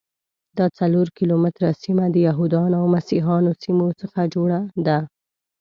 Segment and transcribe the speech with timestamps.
[0.57, 4.99] دا څلور کیلومتره سیمه د یهودانو او مسیحیانو سیمو څخه جوړه ده.